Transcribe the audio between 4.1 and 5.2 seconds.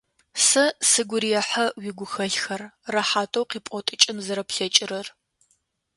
зэрэплъэкӏырэр.